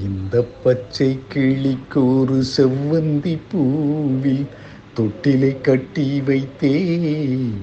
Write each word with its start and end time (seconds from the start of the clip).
இந்த 0.00 0.42
பச்சை 0.42 1.18
கிளிக்கு 1.28 2.18
ஒரு 2.18 2.44
செவ்வந்தி 2.56 3.38
பூவில் 3.52 4.46
தொட்டிலை 4.96 5.60
கட்டி 5.60 6.20
வைத்தேன். 6.26 7.54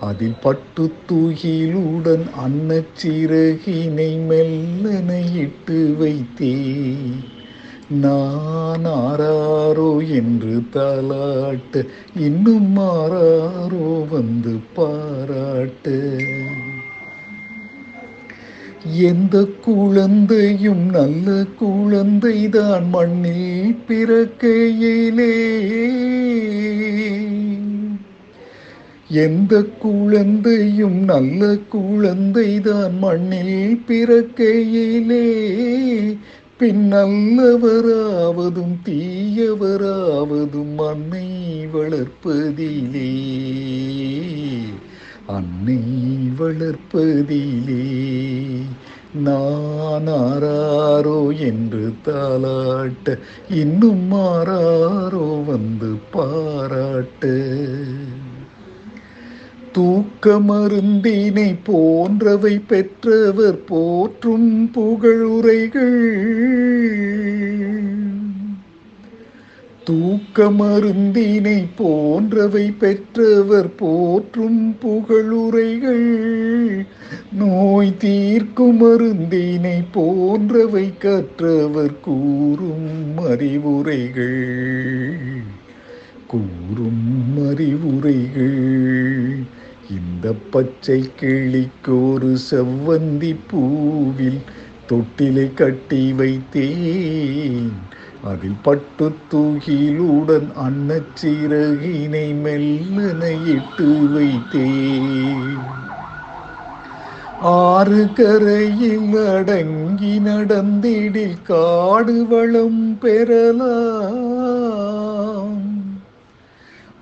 அதில் 0.00 0.34
பட்டு 0.42 0.92
தூகிலுடன் 1.08 2.26
அன்னச்சிறகினை 2.46 4.18
மெல்லனை 4.28 5.36
இட்டு 5.36 5.96
வைத்தேன். 6.00 7.24
நான் 7.88 8.84
ஆராரோ 8.84 10.08
என்று 10.08 10.62
தாளாட்ட 10.72 11.86
இன்னும் 12.16 12.76
ஆறாரோ 12.76 14.08
வந்து 14.10 14.58
பாராட்ட. 14.74 15.90
எந்த 18.94 19.46
குழந்தையும் 19.64 20.90
நல்ல 20.90 21.44
குழந்தைதான் 21.60 22.88
மண்ணில் 22.88 23.76
பிறக்கையிலே. 23.88 25.30
எந்த 29.08 29.62
குழந்தையும் 29.62 31.04
நல்ல 31.04 31.56
குழந்தைதான் 31.72 32.98
மண்ணில் 32.98 33.80
பிறக்கையிலே. 33.88 35.44
பின் 36.58 36.92
நல்லவராவதும் 36.92 38.76
தீயவராவதும் 38.84 40.74
மண்ணை 40.76 41.66
வளர்ப்பதிலே. 41.74 43.14
அன்னை 45.26 45.78
வளர்ப்பதிலே 46.38 47.82
நானாரோ 49.24 51.38
என்று 51.38 51.92
தாளாட்ட 52.04 53.18
இன்னும் 53.50 54.12
மாறாரோ 54.12 55.44
வந்து 55.44 55.98
பாராட்ட. 56.12 57.26
தூக்க 59.72 60.38
மருந்தினை 60.38 61.56
போன்றவை 61.64 62.58
பெற்றவர் 62.58 63.64
போற்றும் 63.64 64.70
புகழுரைகள். 64.74 66.44
தூக்க 69.86 70.44
மருந்தினை 70.44 71.66
போன்றவை 71.76 72.70
பெற்றவர் 72.70 73.74
போற்றும் 73.74 74.76
புகழுரைகள். 74.82 76.86
நோய் 77.32 77.94
தீர்க்கும் 77.98 78.80
மருந்தினை 78.80 79.84
போன்றவை 79.92 80.98
கற்றவர் 80.98 82.00
கூறும் 82.00 83.16
அறிவுரைகள். 83.16 84.62
கூறும் 86.26 87.48
அறிவுரைகள். 87.48 89.38
இந்த 89.90 90.34
பச்சை 90.50 91.10
கிளிக்கு 91.16 92.12
ஒரு 92.12 92.36
செவ்வந்தி 92.50 93.36
பூவில் 93.52 94.40
தொட்டிலை 94.88 95.54
கட்டி 95.54 96.12
வைத்தேன். 96.12 97.65
அதில் 98.26 98.56
பட்டு 98.62 99.16
தூகிலுடன் 99.32 100.48
அன்னச்சிறகினை 100.66 102.28
மெல்லன 102.44 103.22
இட்டு 103.46 103.88
வைத்தேன். 104.14 105.58
ஆறு 107.40 108.08
கரையில் 108.14 109.26
அடங்கி 109.26 110.18
நடந்திடில் 110.18 111.42
காடு 111.42 112.26
வளம் 112.26 112.98
பெறலாம். 112.98 113.64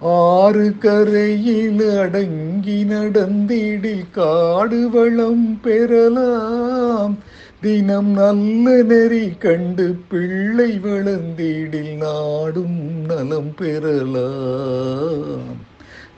ஆறு 0.00 0.75
கரையில் 0.78 1.98
அடங்கி 1.98 2.84
நடந்திடில் 2.84 4.11
காடு 4.13 4.90
வளம் 4.90 5.61
பெறலாம். 5.63 7.17
தினம் 7.64 8.07
நல்ல 8.07 8.83
நெறி 8.83 9.29
கண்டு 9.29 9.97
பிள்ளை 10.08 10.79
வளர்ந்திடில் 10.79 11.97
நாடும் 11.97 13.07
நலம் 13.08 13.55
பெறலாம். 13.57 15.73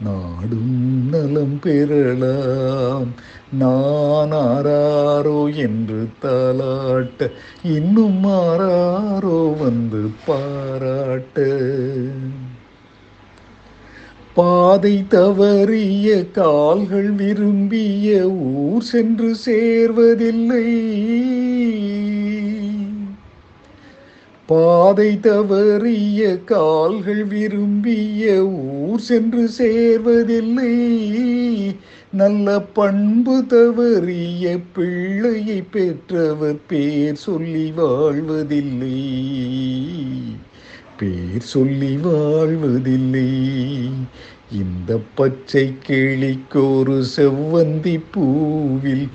நாடும் 0.05 1.09
நலம் 1.09 1.59
பெறலாம். 1.63 3.15
நான் 3.59 4.33
ஆராரோ 4.33 5.57
என்று 5.57 6.09
தாளாட்ட 6.23 7.31
இன்னும் 7.63 8.25
மாறாரோ 8.25 9.59
வந்து 9.59 10.11
பாராட்ட. 10.27 11.59
பாதை 14.35 15.05
தவறிய 15.11 16.31
கால்கள் 16.31 17.11
விரும்பிய 17.11 18.29
ஊர் 18.77 18.83
சென்று 18.83 19.37
சேர்வதில்லை. 19.45 20.67
பாதை 24.47 25.19
தவறிய 25.23 26.45
கால்கள் 26.45 27.25
விரும்பிய 27.25 28.47
ஊர் 28.47 28.99
சென்று 28.99 29.51
சேர்வதில்லை. 29.59 30.75
நல்ல 32.13 32.61
பண்பு 32.61 33.45
தவறிய 33.49 34.59
பிள்ளையை 34.73 35.63
பெற்றவர் 35.63 36.61
பேர் 36.69 37.15
சொல்லி 37.15 37.73
வாழ்வதில்லை. 37.77 39.05
பேர் 40.99 41.41
சொல்லி 41.41 41.97
வாழ்வதில்லை. 41.97 43.31
இந்த 44.53 45.01
பச்சை 45.15 45.75
கிளிக்கு 45.87 46.65
செவ்வந்தி 47.17 48.01
பூவில் 48.15 49.09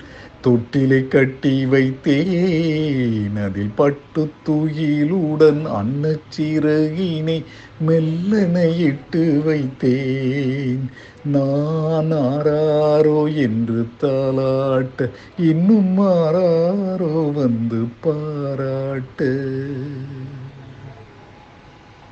தொட்டிலை 0.43 1.07
கட்டி 1.07 1.65
வைத்தேன். 1.65 3.37
அதில் 3.43 3.71
பட்டு 3.75 4.31
தூயிலுடன் 4.45 5.61
அன்னச்சிறகினை 5.79 7.43
மெல்லன 7.87 8.77
இட்டு 8.77 9.43
வைத்தேன். 9.45 10.83
நான் 11.23 12.11
ஆறாரோ 12.11 13.35
என்று 13.35 13.87
தாளாட்ட 14.01 15.09
இன்னும் 15.37 15.97
ஆறாரோ 15.97 17.31
வந்து 17.33 17.81
பாராட்டு. 18.01 19.31